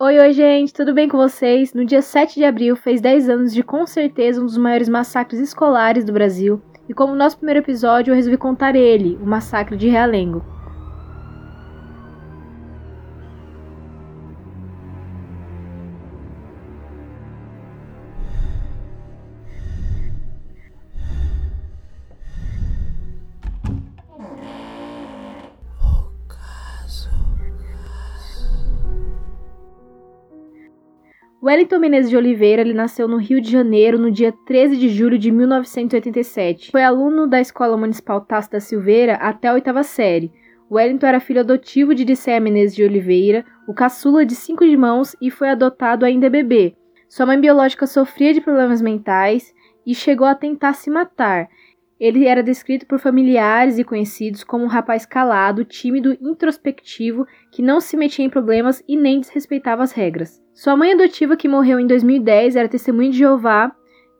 Oi, 0.00 0.16
oi, 0.16 0.32
gente, 0.32 0.72
tudo 0.72 0.94
bem 0.94 1.08
com 1.08 1.16
vocês? 1.16 1.74
No 1.74 1.84
dia 1.84 2.00
7 2.00 2.36
de 2.36 2.44
abril 2.44 2.76
fez 2.76 3.00
10 3.00 3.28
anos 3.28 3.52
de 3.52 3.64
com 3.64 3.84
certeza 3.84 4.40
um 4.40 4.46
dos 4.46 4.56
maiores 4.56 4.88
massacres 4.88 5.40
escolares 5.40 6.04
do 6.04 6.12
Brasil, 6.12 6.62
e 6.88 6.94
como 6.94 7.16
nosso 7.16 7.38
primeiro 7.38 7.58
episódio 7.58 8.12
eu 8.12 8.14
resolvi 8.14 8.36
contar 8.36 8.76
ele, 8.76 9.18
o 9.20 9.26
massacre 9.26 9.76
de 9.76 9.88
Realengo. 9.88 10.44
Wellington 31.48 31.78
Menezes 31.78 32.10
de 32.10 32.16
Oliveira 32.18 32.60
ele 32.60 32.74
nasceu 32.74 33.08
no 33.08 33.16
Rio 33.16 33.40
de 33.40 33.50
Janeiro 33.50 33.98
no 33.98 34.10
dia 34.10 34.30
13 34.44 34.76
de 34.76 34.90
julho 34.90 35.18
de 35.18 35.30
1987. 35.30 36.70
Foi 36.70 36.82
aluno 36.82 37.26
da 37.26 37.40
Escola 37.40 37.74
Municipal 37.74 38.20
Tasso 38.20 38.50
da 38.50 38.60
Silveira 38.60 39.14
até 39.14 39.48
a 39.48 39.54
oitava 39.54 39.82
série. 39.82 40.30
Wellington 40.70 41.06
era 41.06 41.20
filho 41.20 41.40
adotivo 41.40 41.94
de 41.94 42.04
Dicéia 42.04 42.38
Menezes 42.38 42.76
de 42.76 42.84
Oliveira, 42.84 43.46
o 43.66 43.72
caçula 43.72 44.26
de 44.26 44.34
cinco 44.34 44.62
irmãos 44.62 45.16
e 45.22 45.30
foi 45.30 45.48
adotado 45.48 46.04
ainda 46.04 46.28
bebê. 46.28 46.76
Sua 47.08 47.24
mãe 47.24 47.40
biológica 47.40 47.86
sofria 47.86 48.34
de 48.34 48.42
problemas 48.42 48.82
mentais 48.82 49.54
e 49.86 49.94
chegou 49.94 50.26
a 50.26 50.34
tentar 50.34 50.74
se 50.74 50.90
matar. 50.90 51.48
Ele 51.98 52.26
era 52.26 52.42
descrito 52.42 52.84
por 52.84 52.98
familiares 52.98 53.78
e 53.78 53.84
conhecidos 53.84 54.44
como 54.44 54.64
um 54.64 54.68
rapaz 54.68 55.06
calado, 55.06 55.64
tímido, 55.64 56.12
introspectivo, 56.20 57.26
que 57.50 57.62
não 57.62 57.80
se 57.80 57.96
metia 57.96 58.26
em 58.26 58.28
problemas 58.28 58.84
e 58.86 58.98
nem 58.98 59.18
desrespeitava 59.18 59.82
as 59.82 59.92
regras. 59.92 60.46
Sua 60.60 60.76
mãe 60.76 60.92
adotiva, 60.92 61.36
que 61.36 61.46
morreu 61.46 61.78
em 61.78 61.86
2010, 61.86 62.56
era 62.56 62.68
testemunha 62.68 63.10
de 63.10 63.18
Jeová, 63.18 63.70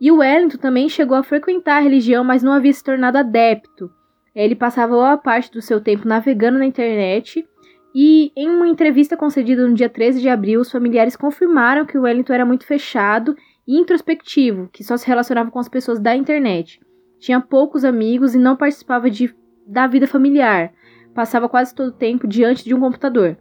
e 0.00 0.12
o 0.12 0.18
Wellington 0.18 0.58
também 0.58 0.88
chegou 0.88 1.16
a 1.16 1.22
frequentar 1.22 1.78
a 1.78 1.80
religião, 1.80 2.22
mas 2.22 2.42
não 2.42 2.52
havia 2.52 2.72
se 2.72 2.84
tornado 2.84 3.18
adepto. 3.18 3.90
Ele 4.34 4.54
passava 4.54 4.92
boa 4.92 5.16
parte 5.18 5.50
do 5.50 5.60
seu 5.60 5.80
tempo 5.80 6.06
navegando 6.06 6.58
na 6.58 6.66
internet, 6.66 7.44
e 7.92 8.30
em 8.36 8.48
uma 8.48 8.68
entrevista 8.68 9.16
concedida 9.16 9.66
no 9.66 9.74
dia 9.74 9.88
13 9.88 10.20
de 10.20 10.28
abril, 10.28 10.60
os 10.60 10.70
familiares 10.70 11.16
confirmaram 11.16 11.84
que 11.84 11.98
o 11.98 12.02
Wellington 12.02 12.34
era 12.34 12.46
muito 12.46 12.64
fechado 12.64 13.34
e 13.66 13.76
introspectivo, 13.76 14.68
que 14.72 14.84
só 14.84 14.96
se 14.96 15.08
relacionava 15.08 15.50
com 15.50 15.58
as 15.58 15.68
pessoas 15.68 15.98
da 15.98 16.14
internet 16.14 16.78
tinha 17.18 17.40
poucos 17.40 17.84
amigos 17.84 18.34
e 18.34 18.38
não 18.38 18.56
participava 18.56 19.10
de, 19.10 19.34
da 19.66 19.86
vida 19.86 20.06
familiar. 20.06 20.72
Passava 21.14 21.48
quase 21.48 21.74
todo 21.74 21.88
o 21.88 21.92
tempo 21.92 22.26
diante 22.26 22.64
de 22.64 22.74
um 22.74 22.80
computador. 22.80 23.36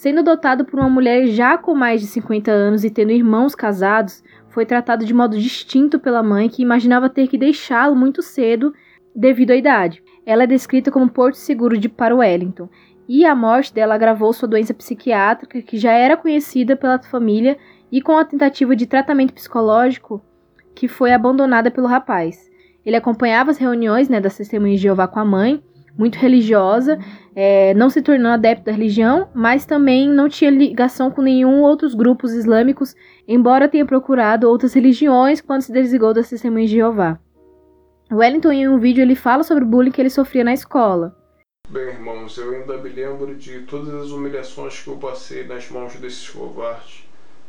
Sendo 0.00 0.20
adotado 0.20 0.64
por 0.64 0.80
uma 0.80 0.88
mulher 0.88 1.26
já 1.26 1.58
com 1.58 1.74
mais 1.74 2.00
de 2.00 2.06
50 2.06 2.50
anos 2.50 2.84
e 2.84 2.90
tendo 2.90 3.12
irmãos 3.12 3.54
casados, 3.54 4.24
foi 4.48 4.64
tratado 4.64 5.04
de 5.04 5.12
modo 5.12 5.38
distinto 5.38 6.00
pela 6.00 6.22
mãe, 6.22 6.48
que 6.48 6.62
imaginava 6.62 7.10
ter 7.10 7.28
que 7.28 7.36
deixá-lo 7.36 7.94
muito 7.94 8.22
cedo 8.22 8.72
devido 9.14 9.50
à 9.50 9.56
idade. 9.56 10.02
Ela 10.24 10.44
é 10.44 10.46
descrita 10.46 10.90
como 10.90 11.10
porto 11.10 11.34
seguro 11.34 11.76
de 11.76 11.86
para 11.86 12.16
Wellington, 12.16 12.66
e 13.06 13.26
a 13.26 13.34
morte 13.34 13.74
dela 13.74 13.94
agravou 13.94 14.32
sua 14.32 14.48
doença 14.48 14.72
psiquiátrica, 14.72 15.60
que 15.60 15.76
já 15.76 15.92
era 15.92 16.16
conhecida 16.16 16.74
pela 16.74 16.98
família, 17.02 17.58
e 17.92 18.00
com 18.00 18.16
a 18.16 18.24
tentativa 18.24 18.74
de 18.74 18.86
tratamento 18.86 19.34
psicológico, 19.34 20.24
que 20.74 20.88
foi 20.88 21.12
abandonada 21.12 21.70
pelo 21.70 21.86
rapaz. 21.86 22.50
Ele 22.86 22.96
acompanhava 22.96 23.50
as 23.50 23.58
reuniões 23.58 24.08
né, 24.08 24.18
das 24.18 24.34
testemunhas 24.34 24.78
de 24.78 24.84
Jeová 24.84 25.06
com 25.06 25.20
a 25.20 25.26
mãe, 25.26 25.62
muito 25.96 26.16
religiosa, 26.16 26.98
é, 27.34 27.74
não 27.74 27.90
se 27.90 28.02
tornou 28.02 28.32
adepto 28.32 28.64
da 28.64 28.72
religião, 28.72 29.28
mas 29.34 29.64
também 29.64 30.08
não 30.08 30.28
tinha 30.28 30.50
ligação 30.50 31.10
com 31.10 31.22
nenhum 31.22 31.60
outros 31.62 31.94
grupos 31.94 32.32
islâmicos, 32.32 32.94
embora 33.26 33.68
tenha 33.68 33.86
procurado 33.86 34.48
outras 34.48 34.74
religiões 34.74 35.40
quando 35.40 35.62
se 35.62 35.72
desligou 35.72 36.12
das 36.12 36.28
testemunhas 36.28 36.70
de 36.70 36.76
Jeová. 36.76 37.18
Wellington, 38.12 38.52
em 38.52 38.68
um 38.68 38.78
vídeo, 38.78 39.02
ele 39.02 39.14
fala 39.14 39.44
sobre 39.44 39.64
o 39.64 39.66
bullying 39.66 39.92
que 39.92 40.00
ele 40.00 40.10
sofria 40.10 40.42
na 40.42 40.52
escola. 40.52 41.16
Bem, 41.68 41.88
irmãos, 41.90 42.36
eu 42.36 42.50
ainda 42.50 42.76
me 42.78 42.88
lembro 42.88 43.36
de 43.36 43.60
todas 43.60 43.94
as 43.94 44.10
humilhações 44.10 44.82
que 44.82 44.88
eu 44.88 44.96
passei 44.96 45.44
nas 45.44 45.70
mãos 45.70 45.94
desses 45.94 46.28
covardes. 46.28 47.04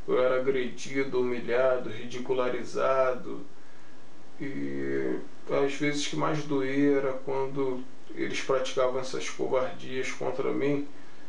Eu 0.07 0.23
era 0.23 0.39
agredido, 0.39 1.21
humilhado, 1.21 1.89
ridicularizado, 1.89 3.41
e 4.39 5.19
às 5.53 5.73
vezes 5.73 6.07
que 6.07 6.15
mais 6.15 6.43
doía 6.43 6.97
era 6.97 7.13
quando 7.13 7.81
eles 8.15 8.41
praticavam 8.41 8.99
essas 8.99 9.29
covardias 9.29 10.11
contra 10.11 10.51
mim 10.51 10.87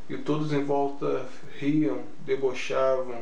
e 0.09 0.17
todos 0.17 0.53
em 0.53 0.63
volta 0.63 1.27
riam, 1.59 1.99
debochavam, 2.25 3.21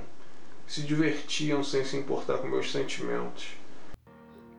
se 0.66 0.82
divertiam 0.82 1.62
sem 1.62 1.84
se 1.84 1.96
importar 1.96 2.38
com 2.38 2.48
meus 2.48 2.70
sentimentos. 2.70 3.48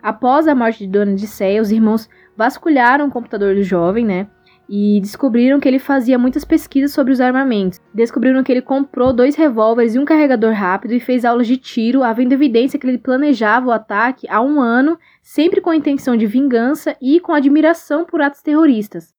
Após 0.02 0.48
a 0.48 0.56
morte 0.56 0.80
de 0.80 0.88
Dona 0.88 1.12
Odisseia, 1.12 1.62
os 1.62 1.72
irmãos 1.72 2.10
vasculharam 2.36 3.08
o 3.08 3.12
computador 3.12 3.56
do 3.56 3.64
jovem, 3.64 4.06
né? 4.06 4.28
E 4.74 5.02
descobriram 5.02 5.60
que 5.60 5.68
ele 5.68 5.80
fazia 5.80 6.18
muitas 6.18 6.46
pesquisas 6.46 6.94
sobre 6.94 7.12
os 7.12 7.20
armamentos. 7.20 7.78
Descobriram 7.94 8.42
que 8.42 8.50
ele 8.50 8.62
comprou 8.62 9.12
dois 9.12 9.36
revólveres 9.36 9.96
e 9.96 10.00
um 10.00 10.06
carregador 10.06 10.54
rápido 10.54 10.94
e 10.94 11.00
fez 11.02 11.26
aulas 11.26 11.46
de 11.46 11.58
tiro, 11.58 12.04
havendo 12.04 12.34
evidência 12.34 12.80
que 12.80 12.88
ele 12.88 12.98
planejava 12.98 13.68
o 13.68 13.72
ataque 13.72 14.26
há 14.30 14.42
um 14.42 14.62
ano, 14.62 14.98
sempre 15.22 15.60
com 15.60 15.72
a 15.72 15.76
intenção 15.76 16.16
de 16.16 16.26
vingança 16.26 16.96
e 17.02 17.20
com 17.20 17.34
admiração 17.34 18.06
por 18.06 18.22
atos 18.22 18.42
terroristas. 18.42 19.14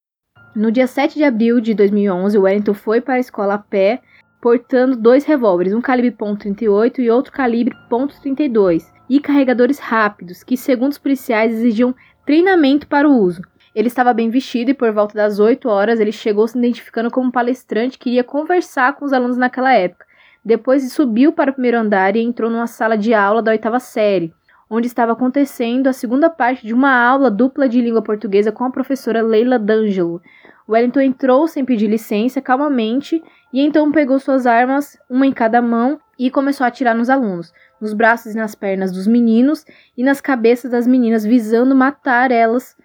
No 0.56 0.72
dia 0.72 0.86
7 0.86 1.16
de 1.16 1.24
abril 1.24 1.60
de 1.60 1.74
2011, 1.74 2.38
Wellington 2.38 2.74
foi 2.74 3.02
para 3.02 3.14
a 3.14 3.20
escola 3.20 3.54
a 3.54 3.58
pé, 3.58 4.00
portando 4.40 4.96
dois 4.96 5.24
revólveres, 5.26 5.74
um 5.74 5.82
calibre 5.82 6.12
.38 6.12 6.98
e 6.98 7.10
outro 7.10 7.30
calibre 7.30 7.76
.32, 7.90 8.86
e 9.08 9.20
carregadores 9.20 9.78
rápidos, 9.78 10.42
que, 10.42 10.56
segundo 10.56 10.92
os 10.92 10.98
policiais, 10.98 11.52
exigiam 11.52 11.94
treinamento 12.24 12.86
para 12.86 13.08
o 13.08 13.18
uso. 13.18 13.42
Ele 13.74 13.88
estava 13.88 14.12
bem 14.12 14.28
vestido 14.28 14.70
e 14.70 14.74
por 14.74 14.92
volta 14.92 15.14
das 15.14 15.38
8 15.38 15.66
horas 15.68 15.98
ele 15.98 16.12
chegou 16.12 16.46
se 16.46 16.58
identificando 16.58 17.10
como 17.10 17.32
palestrante 17.32 17.98
que 17.98 18.10
iria 18.10 18.22
conversar 18.22 18.94
com 18.94 19.04
os 19.04 19.12
alunos 19.12 19.38
naquela 19.38 19.72
época. 19.72 20.04
Depois 20.44 20.92
subiu 20.92 21.32
para 21.32 21.50
o 21.50 21.54
primeiro 21.54 21.78
andar 21.78 22.14
e 22.14 22.20
entrou 22.20 22.50
numa 22.50 22.66
sala 22.66 22.98
de 22.98 23.14
aula 23.14 23.40
da 23.40 23.52
oitava 23.52 23.80
série, 23.80 24.34
onde 24.68 24.86
estava 24.86 25.12
acontecendo 25.12 25.86
a 25.86 25.92
segunda 25.92 26.28
parte 26.28 26.66
de 26.66 26.74
uma 26.74 26.92
aula 26.92 27.30
dupla 27.30 27.68
de 27.68 27.80
língua 27.80 28.02
portuguesa 28.02 28.52
com 28.52 28.64
a 28.64 28.70
professora 28.70 29.22
Leila 29.22 29.58
D'Angelo. 29.58 30.20
Wellington 30.68 31.00
entrou 31.00 31.48
sem 31.48 31.64
pedir 31.64 31.86
licença, 31.86 32.40
calmamente, 32.40 33.22
e 33.52 33.60
então 33.60 33.90
pegou 33.90 34.18
suas 34.18 34.46
armas, 34.46 34.98
uma 35.08 35.26
em 35.26 35.32
cada 35.32 35.60
mão, 35.60 36.00
e 36.18 36.30
começou 36.30 36.64
a 36.64 36.68
atirar 36.68 36.94
nos 36.94 37.10
alunos, 37.10 37.52
nos 37.80 37.92
braços 37.92 38.34
e 38.34 38.36
nas 38.36 38.54
pernas 38.54 38.92
dos 38.92 39.06
meninos 39.06 39.64
e 39.96 40.04
nas 40.04 40.20
cabeças 40.20 40.70
das 40.70 40.86
meninas, 40.86 41.24
visando 41.24 41.74
matar 41.74 42.30
elas 42.30 42.76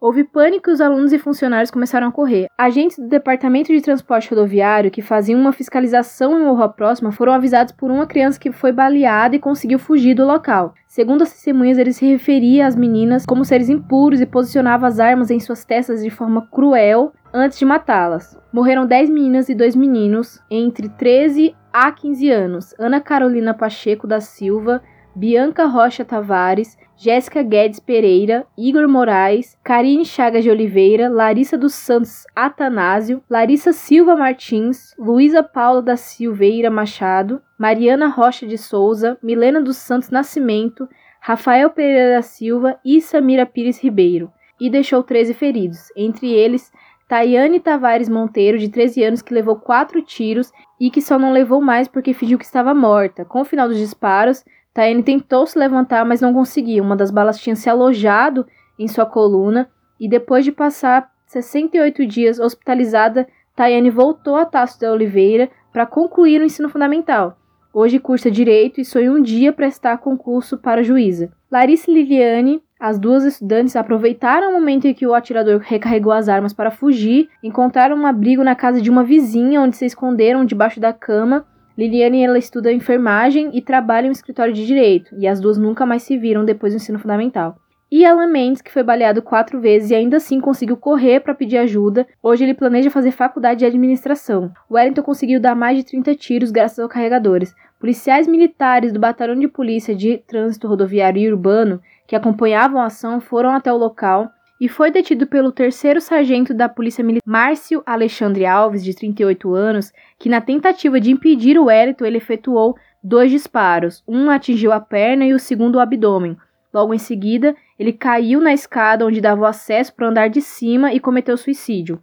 Houve 0.00 0.22
pânico 0.22 0.70
e 0.70 0.72
os 0.72 0.80
alunos 0.80 1.12
e 1.12 1.18
funcionários 1.18 1.72
começaram 1.72 2.06
a 2.06 2.12
correr. 2.12 2.46
Agentes 2.56 2.96
do 2.96 3.08
Departamento 3.08 3.72
de 3.72 3.80
Transporte 3.80 4.30
Rodoviário, 4.30 4.92
que 4.92 5.02
faziam 5.02 5.40
uma 5.40 5.52
fiscalização 5.52 6.38
em 6.38 6.44
Morro 6.44 6.68
Próxima, 6.68 7.10
foram 7.10 7.32
avisados 7.32 7.72
por 7.72 7.90
uma 7.90 8.06
criança 8.06 8.38
que 8.38 8.52
foi 8.52 8.70
baleada 8.70 9.34
e 9.34 9.40
conseguiu 9.40 9.76
fugir 9.76 10.14
do 10.14 10.24
local. 10.24 10.72
Segundo 10.86 11.22
as 11.22 11.32
testemunhas, 11.32 11.78
ele 11.78 11.92
se 11.92 12.06
referia 12.06 12.68
às 12.68 12.76
meninas 12.76 13.26
como 13.26 13.44
seres 13.44 13.68
impuros 13.68 14.20
e 14.20 14.26
posicionava 14.26 14.86
as 14.86 15.00
armas 15.00 15.32
em 15.32 15.40
suas 15.40 15.64
testas 15.64 16.00
de 16.00 16.10
forma 16.10 16.46
cruel 16.46 17.12
antes 17.34 17.58
de 17.58 17.64
matá-las. 17.64 18.38
Morreram 18.52 18.86
10 18.86 19.10
meninas 19.10 19.48
e 19.48 19.54
2 19.54 19.74
meninos 19.74 20.40
entre 20.48 20.88
13 20.90 21.56
a 21.72 21.90
15 21.90 22.30
anos. 22.30 22.74
Ana 22.78 23.00
Carolina 23.00 23.52
Pacheco 23.52 24.06
da 24.06 24.20
Silva, 24.20 24.80
Bianca 25.16 25.66
Rocha 25.66 26.04
Tavares, 26.04 26.78
Jéssica 27.00 27.44
Guedes 27.44 27.78
Pereira, 27.78 28.44
Igor 28.56 28.88
Moraes, 28.88 29.56
Karine 29.62 30.04
Chagas 30.04 30.42
de 30.42 30.50
Oliveira, 30.50 31.08
Larissa 31.08 31.56
dos 31.56 31.72
Santos 31.72 32.26
Atanásio, 32.34 33.22
Larissa 33.30 33.72
Silva 33.72 34.16
Martins, 34.16 34.96
Luísa 34.98 35.40
Paula 35.40 35.80
da 35.80 35.96
Silveira 35.96 36.72
Machado, 36.72 37.40
Mariana 37.56 38.08
Rocha 38.08 38.44
de 38.44 38.58
Souza, 38.58 39.16
Milena 39.22 39.62
dos 39.62 39.76
Santos 39.76 40.10
Nascimento, 40.10 40.88
Rafael 41.20 41.70
Pereira 41.70 42.16
da 42.16 42.22
Silva 42.22 42.76
e 42.84 43.00
Samira 43.00 43.46
Pires 43.46 43.80
Ribeiro, 43.80 44.32
e 44.60 44.68
deixou 44.68 45.00
13 45.00 45.34
feridos, 45.34 45.92
entre 45.96 46.32
eles 46.32 46.72
Tayane 47.08 47.58
Tavares 47.58 48.08
Monteiro, 48.08 48.58
de 48.58 48.68
13 48.68 49.04
anos, 49.04 49.22
que 49.22 49.32
levou 49.32 49.56
quatro 49.56 50.02
tiros 50.02 50.52
e 50.78 50.90
que 50.90 51.00
só 51.00 51.18
não 51.18 51.32
levou 51.32 51.60
mais 51.60 51.88
porque 51.88 52.12
fingiu 52.12 52.38
que 52.38 52.44
estava 52.44 52.74
morta. 52.74 53.24
Com 53.24 53.40
o 53.40 53.44
final 53.46 53.66
dos 53.66 53.78
disparos, 53.78 54.44
Tayane 54.72 55.02
tentou 55.02 55.46
se 55.46 55.58
levantar, 55.58 56.04
mas 56.04 56.20
não 56.20 56.32
conseguiu. 56.32 56.84
Uma 56.84 56.96
das 56.96 57.10
balas 57.10 57.38
tinha 57.38 57.56
se 57.56 57.68
alojado 57.68 58.46
em 58.78 58.86
sua 58.86 59.04
coluna 59.06 59.68
e 59.98 60.08
depois 60.08 60.44
de 60.44 60.52
passar 60.52 61.10
68 61.26 62.06
dias 62.06 62.38
hospitalizada, 62.38 63.26
Tayane 63.56 63.90
voltou 63.90 64.36
a 64.36 64.46
Tasso 64.46 64.80
da 64.80 64.92
Oliveira 64.92 65.50
para 65.72 65.84
concluir 65.84 66.40
o 66.40 66.44
ensino 66.44 66.68
fundamental. 66.68 67.36
Hoje 67.72 67.98
cursa 67.98 68.30
Direito 68.30 68.80
e 68.80 68.84
sonha 68.84 69.12
um 69.12 69.20
dia 69.20 69.52
prestar 69.52 69.98
concurso 69.98 70.56
para 70.56 70.82
juíza. 70.82 71.30
Larissa 71.50 71.90
Liliane, 71.90 72.62
As 72.80 72.96
duas 72.98 73.24
estudantes 73.24 73.74
aproveitaram 73.74 74.50
o 74.50 74.52
momento 74.52 74.86
em 74.86 74.94
que 74.94 75.06
o 75.06 75.12
atirador 75.12 75.58
recarregou 75.58 76.12
as 76.12 76.28
armas 76.28 76.52
para 76.52 76.70
fugir, 76.70 77.28
encontraram 77.42 77.96
um 77.96 78.06
abrigo 78.06 78.44
na 78.44 78.54
casa 78.54 78.80
de 78.80 78.88
uma 78.88 79.02
vizinha 79.02 79.60
onde 79.60 79.76
se 79.76 79.84
esconderam 79.84 80.44
debaixo 80.44 80.78
da 80.78 80.92
cama. 80.92 81.44
Liliane 81.78 82.24
ela 82.24 82.36
estuda 82.36 82.72
enfermagem 82.72 83.50
e 83.52 83.62
trabalha 83.62 84.06
em 84.06 84.08
um 84.08 84.12
escritório 84.12 84.52
de 84.52 84.66
direito, 84.66 85.14
e 85.16 85.28
as 85.28 85.38
duas 85.38 85.56
nunca 85.56 85.86
mais 85.86 86.02
se 86.02 86.18
viram 86.18 86.44
depois 86.44 86.72
do 86.72 86.78
ensino 86.78 86.98
fundamental. 86.98 87.56
E 87.88 88.04
Alan 88.04 88.26
Mendes, 88.26 88.60
que 88.60 88.72
foi 88.72 88.82
baleado 88.82 89.22
quatro 89.22 89.60
vezes 89.60 89.92
e 89.92 89.94
ainda 89.94 90.16
assim 90.16 90.40
conseguiu 90.40 90.76
correr 90.76 91.20
para 91.20 91.36
pedir 91.36 91.56
ajuda, 91.56 92.04
hoje 92.20 92.42
ele 92.42 92.52
planeja 92.52 92.90
fazer 92.90 93.12
faculdade 93.12 93.60
de 93.60 93.64
administração. 93.64 94.50
Wellington 94.68 95.02
conseguiu 95.02 95.38
dar 95.38 95.54
mais 95.54 95.78
de 95.78 95.84
30 95.84 96.16
tiros 96.16 96.50
graças 96.50 96.80
aos 96.80 96.92
carregadores. 96.92 97.54
Policiais 97.78 98.26
militares 98.26 98.92
do 98.92 98.98
Batalhão 98.98 99.38
de 99.38 99.46
Polícia 99.46 99.94
de 99.94 100.18
Trânsito 100.18 100.66
Rodoviário 100.66 101.22
e 101.22 101.30
Urbano, 101.30 101.80
que 102.08 102.16
acompanhavam 102.16 102.80
a 102.80 102.86
ação, 102.86 103.20
foram 103.20 103.50
até 103.50 103.72
o 103.72 103.78
local 103.78 104.28
e 104.60 104.68
foi 104.68 104.90
detido 104.90 105.26
pelo 105.26 105.52
terceiro 105.52 106.00
sargento 106.00 106.52
da 106.52 106.68
Polícia 106.68 107.04
Militar, 107.04 107.22
Márcio 107.24 107.82
Alexandre 107.86 108.44
Alves, 108.44 108.82
de 108.82 108.94
38 108.94 109.54
anos, 109.54 109.92
que 110.18 110.28
na 110.28 110.40
tentativa 110.40 111.00
de 111.00 111.10
impedir 111.10 111.58
o 111.58 111.66
Wellington, 111.66 112.04
ele 112.04 112.18
efetuou 112.18 112.76
dois 113.02 113.30
disparos. 113.30 114.02
Um 114.06 114.30
atingiu 114.30 114.72
a 114.72 114.80
perna 114.80 115.24
e 115.24 115.32
o 115.32 115.38
segundo 115.38 115.76
o 115.76 115.80
abdômen. 115.80 116.36
Logo 116.74 116.92
em 116.92 116.98
seguida, 116.98 117.54
ele 117.78 117.92
caiu 117.92 118.40
na 118.40 118.52
escada 118.52 119.06
onde 119.06 119.20
dava 119.20 119.42
o 119.42 119.46
acesso 119.46 119.94
para 119.94 120.06
o 120.06 120.10
andar 120.10 120.28
de 120.28 120.40
cima 120.40 120.92
e 120.92 121.00
cometeu 121.00 121.36
suicídio. 121.36 122.02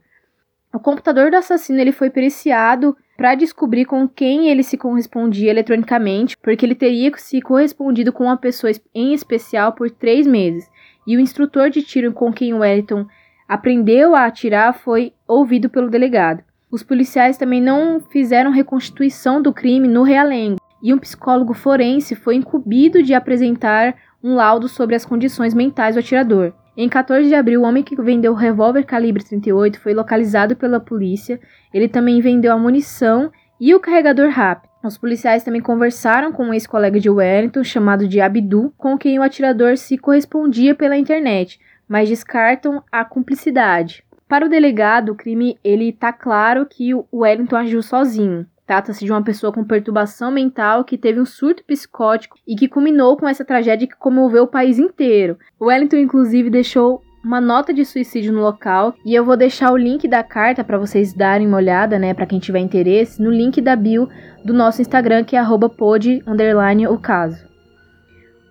O 0.74 0.80
computador 0.80 1.32
do 1.32 1.38
assassino 1.38 1.80
ele 1.80 1.92
foi 1.92 2.10
periciado 2.10 2.96
para 3.16 3.36
descobrir 3.36 3.86
com 3.86 4.08
quem 4.08 4.50
ele 4.50 4.64
se 4.64 4.78
correspondia 4.78 5.50
eletronicamente, 5.50 6.36
porque 6.38 6.66
ele 6.66 6.76
teria 6.76 7.12
se 7.16 7.42
correspondido 7.42 8.12
com 8.12 8.26
uma 8.26 8.36
pessoa 8.36 8.72
em 8.94 9.14
especial 9.14 9.72
por 9.74 9.90
três 9.90 10.28
meses. 10.28 10.70
E 11.08 11.16
o 11.16 11.20
instrutor 11.20 11.70
de 11.70 11.82
tiro 11.82 12.14
com 12.14 12.32
quem 12.32 12.54
Wellington 12.54 13.06
aprendeu 13.48 14.16
a 14.16 14.26
atirar 14.26 14.74
foi 14.74 15.14
ouvido 15.28 15.70
pelo 15.70 15.90
delegado. 15.90 16.44
Os 16.72 16.84
policiais 16.84 17.38
também 17.38 17.62
não 17.62 18.00
fizeram 18.00 18.52
reconstituição 18.52 19.42
do 19.42 19.54
crime 19.54 19.88
no 19.88 20.04
realengo, 20.04 20.60
e 20.82 20.94
um 20.94 20.98
psicólogo 20.98 21.54
forense 21.54 22.16
foi 22.16 22.36
incumbido 22.36 23.02
de 23.02 23.14
apresentar 23.14 23.96
um 24.24 24.36
laudo 24.36 24.68
sobre 24.68 24.96
as 24.96 25.06
condições 25.06 25.54
mentais 25.54 25.96
do 25.96 26.00
atirador. 26.00 26.54
Em 26.78 26.90
14 26.90 27.30
de 27.30 27.36
abril, 27.36 27.62
o 27.62 27.64
homem 27.64 27.84
que 27.84 27.96
vendeu 27.96 28.34
o 28.34 28.36
revólver 28.36 28.84
calibre 28.84 29.24
38 29.24 29.80
foi 29.80 29.94
localizado 29.94 30.56
pela 30.56 30.80
polícia. 30.80 31.40
Ele 31.74 31.88
também 31.88 32.20
vendeu 32.20 32.52
a 32.52 32.58
munição 32.58 33.32
e 33.60 33.74
o 33.74 33.80
carregador 33.80 34.30
rápido. 34.30 34.70
Os 34.86 35.00
policiais 35.00 35.44
também 35.44 35.62
conversaram 35.62 36.32
com 36.32 36.44
um 36.46 36.54
ex-colega 36.54 37.00
de 37.00 37.10
Wellington, 37.10 37.64
chamado 37.64 38.08
de 38.08 38.22
Abdu, 38.22 38.72
com 38.78 38.96
quem 38.96 39.18
o 39.18 39.24
atirador 39.24 39.78
se 39.78 39.98
correspondia 39.98 40.76
pela 40.76 40.96
internet, 40.96 41.60
mas 41.88 42.08
descartam 42.08 42.84
a 42.92 43.04
cumplicidade. 43.04 44.04
Para 44.28 44.46
o 44.46 44.50
delegado, 44.50 45.12
o 45.12 45.16
crime 45.16 45.58
ele 45.64 45.92
tá 45.92 46.14
claro 46.14 46.68
que 46.68 46.94
o 46.94 47.04
Wellington 47.12 47.56
agiu 47.56 47.82
sozinho. 47.82 48.46
Trata-se 48.68 49.04
de 49.04 49.12
uma 49.12 49.24
pessoa 49.24 49.52
com 49.52 49.64
perturbação 49.64 50.32
mental 50.32 50.84
que 50.84 51.00
teve 51.00 51.20
um 51.20 51.26
surto 51.26 51.64
psicótico 51.64 52.38
e 52.48 52.56
que 52.56 52.68
culminou 52.68 53.18
com 53.18 53.28
essa 53.28 53.44
tragédia 53.44 53.88
que 53.88 53.96
comoveu 53.96 54.44
o 54.44 54.48
país 54.48 54.78
inteiro. 54.78 55.40
Wellington, 55.60 55.98
inclusive, 55.98 56.50
deixou 56.52 57.02
uma 57.26 57.42
nota 57.42 57.74
de 57.74 57.84
suicídio 57.84 58.32
no 58.32 58.40
local 58.40 58.94
e 59.04 59.16
eu 59.16 59.26
vou 59.26 59.36
deixar 59.36 59.72
o 59.72 59.78
link 59.78 60.08
da 60.08 60.22
carta 60.22 60.64
para 60.64 60.78
vocês 60.78 61.12
darem 61.12 61.48
uma 61.48 61.58
olhada, 61.58 61.98
né, 61.98 62.14
para 62.14 62.28
quem 62.28 62.38
tiver 62.38 62.60
interesse, 62.60 63.20
no 63.20 63.32
link 63.32 63.60
da 63.60 63.76
bio 63.76 64.08
do 64.44 64.54
nosso 64.54 64.80
Instagram 64.80 65.24
que 65.24 65.36
é 65.36 65.44
@pod 65.76 66.24
o. 66.28 66.96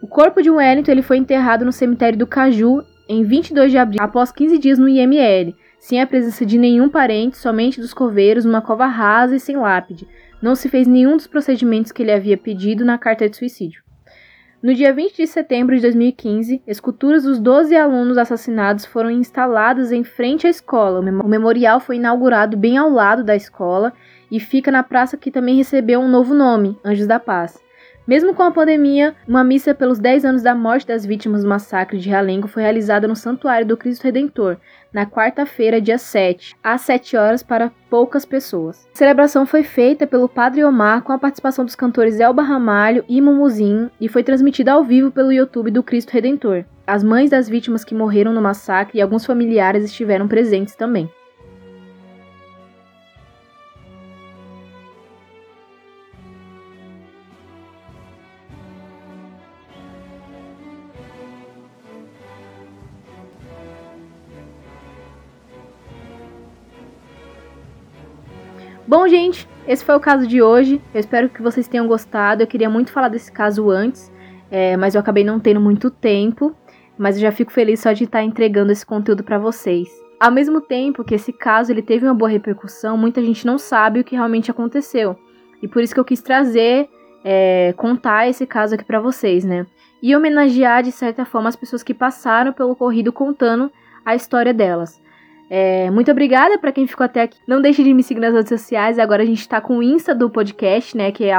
O 0.03 0.09
corpo 0.09 0.43
de 0.43 0.51
Wellington 0.51 0.91
ele 0.91 1.03
foi 1.03 1.19
enterrado 1.19 1.65
no 1.65 1.71
cemitério 1.71 2.19
do 2.19 2.27
Caju 2.27 2.83
em 3.09 3.23
22 3.23 3.71
de 3.71 3.79
abril, 3.79 4.03
após 4.03 4.33
15 4.33 4.59
dias 4.59 4.77
no 4.77 4.89
IML 4.89 5.55
sem 5.79 6.01
a 6.01 6.07
presença 6.07 6.45
de 6.45 6.59
nenhum 6.59 6.89
parente, 6.89 7.37
somente 7.37 7.79
dos 7.79 7.93
coveiros, 7.93 8.47
numa 8.47 8.63
cova 8.63 8.87
rasa 8.87 9.37
e 9.37 9.41
sem 9.41 9.55
lápide. 9.55 10.09
Não 10.41 10.55
se 10.55 10.67
fez 10.67 10.89
nenhum 10.89 11.15
dos 11.15 11.27
procedimentos 11.27 11.93
que 11.93 12.03
ele 12.03 12.11
havia 12.11 12.39
pedido 12.39 12.87
na 12.87 12.97
carta 12.97 13.29
de 13.29 13.37
suicídio. 13.37 13.84
No 14.65 14.73
dia 14.73 14.95
20 14.95 15.17
de 15.17 15.27
setembro 15.27 15.77
de 15.77 15.83
2015, 15.83 16.63
esculturas 16.67 17.25
dos 17.25 17.39
12 17.39 17.77
alunos 17.77 18.17
assassinados 18.17 18.87
foram 18.87 19.11
instaladas 19.11 19.93
em 19.93 20.03
frente 20.03 20.47
à 20.47 20.51
escola. 20.51 21.01
O 21.01 21.29
memorial 21.29 21.81
foi 21.81 21.97
inaugurado 21.97 22.57
bem 22.57 22.79
ao 22.79 22.89
lado 22.89 23.23
da 23.23 23.37
escola 23.37 23.93
e 24.31 24.41
fica 24.41 24.73
na 24.73 24.83
praça 24.83 25.19
que 25.19 25.31
também 25.31 25.55
recebeu 25.55 26.01
um 26.01 26.09
novo 26.09 26.33
nome, 26.33 26.79
Anjos 26.83 27.07
da 27.07 27.21
Paz. 27.21 27.63
Mesmo 28.07 28.35
com 28.35 28.43
a 28.43 28.51
pandemia, 28.51 29.15
uma 29.27 29.43
missa 29.43 29.75
pelos 29.75 29.99
10 29.99 30.27
anos 30.27 30.43
da 30.43 30.55
morte 30.55 30.87
das 30.87 31.07
vítimas 31.07 31.43
do 31.43 31.49
massacre 31.49 31.99
de 31.99 32.11
Realengo 32.11 32.47
foi 32.47 32.63
realizada 32.63 33.09
no 33.09 33.17
Santuário 33.17 33.67
do 33.67 33.79
Cristo 33.79 34.05
Redentor, 34.05 34.59
na 34.93 35.07
quarta-feira, 35.07 35.81
dia 35.81 35.97
7, 35.97 36.55
às 36.63 36.83
7 36.83 37.17
horas 37.17 37.43
para 37.43 37.73
poucas 37.89 38.27
pessoas. 38.27 38.87
A 38.93 38.99
celebração 38.99 39.47
foi 39.47 39.63
feita 39.63 40.07
pelo 40.07 40.29
Padre 40.29 40.63
Omar 40.63 41.01
com 41.01 41.13
a 41.13 41.19
participação 41.19 41.65
dos 41.65 41.75
cantores 41.75 42.21
Elba 42.21 42.43
Ramalho 42.43 43.07
e 43.09 43.23
Mumuzinho 43.23 43.91
e 43.99 44.07
foi 44.07 44.23
transmitida 44.23 44.73
ao 44.73 44.85
vivo 44.85 45.11
pelo 45.11 45.33
YouTube 45.33 45.71
do 45.71 45.83
Cristo 45.83 46.11
Redentor. 46.11 46.67
As 46.87 47.03
mães 47.03 47.31
das 47.31 47.49
vítimas 47.49 47.85
que 47.85 47.95
morreram 47.95 48.35
no 48.35 48.43
massacre 48.43 48.99
e 48.99 49.01
alguns 49.01 49.25
familiares 49.25 49.83
estiveram 49.83 50.29
presentes 50.29 50.77
também. 50.77 51.09
Bom, 68.97 69.09
gente, 69.09 69.49
esse 69.67 69.85
foi 69.85 69.97
o 69.97 69.99
caso 69.99 70.25
de 70.25 70.41
hoje. 70.41 70.81
Eu 70.95 71.01
espero 71.01 71.29
que 71.29 71.43
vocês 71.43 71.67
tenham 71.67 71.89
gostado. 71.89 72.45
Eu 72.45 72.47
queria 72.47 72.71
muito 72.71 72.93
falar 72.93 73.09
desse 73.09 73.33
caso 73.33 73.69
antes, 73.69 74.09
é, 74.49 74.77
mas 74.77 74.95
eu 74.95 75.01
acabei 75.01 75.25
não 75.25 75.41
tendo 75.41 75.61
muito 75.61 75.91
tempo. 75.91 76.55
Mas 76.97 77.17
eu 77.17 77.23
já 77.23 77.33
fico 77.33 77.51
feliz 77.51 77.81
só 77.81 77.91
de 77.91 78.05
estar 78.05 78.23
entregando 78.23 78.71
esse 78.71 78.87
conteúdo 78.87 79.25
para 79.25 79.37
vocês. 79.37 79.89
Ao 80.21 80.31
mesmo 80.31 80.61
tempo 80.61 81.03
que 81.03 81.17
esse 81.17 81.33
caso 81.33 81.73
ele 81.73 81.83
teve 81.83 82.07
uma 82.07 82.15
boa 82.15 82.31
repercussão, 82.31 82.97
muita 82.97 83.21
gente 83.21 83.45
não 83.45 83.59
sabe 83.59 83.99
o 83.99 84.05
que 84.05 84.15
realmente 84.15 84.49
aconteceu. 84.49 85.19
E 85.61 85.67
por 85.67 85.83
isso 85.83 85.93
que 85.93 85.99
eu 85.99 86.05
quis 86.05 86.23
trazer, 86.23 86.89
é, 87.25 87.75
contar 87.77 88.29
esse 88.29 88.47
caso 88.47 88.77
aqui 88.77 88.85
para 88.85 89.01
vocês, 89.01 89.45
né? 89.45 89.67
E 90.01 90.15
homenagear 90.15 90.85
de 90.85 90.93
certa 90.93 91.25
forma 91.25 91.49
as 91.49 91.57
pessoas 91.57 91.83
que 91.83 91.95
passaram 91.95 92.53
pelo 92.53 92.71
ocorrido 92.71 93.13
contando 93.13 93.73
a 94.05 94.15
história 94.15 94.55
delas. 94.55 95.03
É, 95.51 95.91
muito 95.91 96.11
obrigada 96.11 96.59
para 96.59 96.73
quem 96.73 96.87
ficou 96.87 97.05
até 97.05 97.23
aqui. 97.23 97.39
Não 97.47 97.61
deixe 97.61 97.85
de 97.85 97.93
me 97.93 98.03
seguir 98.03 98.21
nas 98.21 98.33
redes 98.33 98.49
sociais. 98.49 98.99
Agora 98.99 99.23
a 99.23 99.27
gente 99.27 99.49
tá 99.49 99.61
com 99.61 99.79
o 99.79 99.83
Insta 99.83 100.15
do 100.15 100.31
podcast, 100.31 100.97
né? 100.97 101.13
Que 101.13 101.25
é 101.25 101.35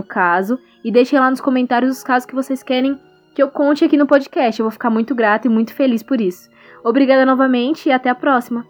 o 0.00 0.04
caso. 0.04 0.58
E 0.84 0.90
deixem 0.90 1.18
lá 1.18 1.30
nos 1.30 1.40
comentários 1.40 1.96
os 1.96 2.02
casos 2.02 2.26
que 2.26 2.34
vocês 2.34 2.62
querem 2.62 2.98
que 3.34 3.42
eu 3.42 3.48
conte 3.48 3.84
aqui 3.84 3.96
no 3.96 4.06
podcast. 4.06 4.60
Eu 4.60 4.64
vou 4.64 4.70
ficar 4.70 4.90
muito 4.90 5.14
grata 5.14 5.46
e 5.46 5.50
muito 5.50 5.72
feliz 5.72 6.02
por 6.02 6.20
isso. 6.20 6.50
Obrigada 6.84 7.24
novamente 7.24 7.88
e 7.88 7.92
até 7.92 8.10
a 8.10 8.14
próxima. 8.14 8.66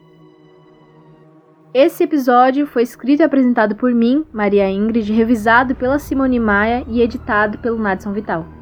Esse 1.74 2.04
episódio 2.04 2.66
foi 2.66 2.82
escrito 2.82 3.20
e 3.20 3.24
apresentado 3.24 3.74
por 3.74 3.94
mim, 3.94 4.26
Maria 4.30 4.68
Ingrid, 4.68 5.10
revisado 5.10 5.74
pela 5.74 5.98
Simone 5.98 6.38
Maia 6.38 6.84
e 6.86 7.00
editado 7.00 7.56
pelo 7.58 7.78
Nadson 7.78 8.12
Vital. 8.12 8.61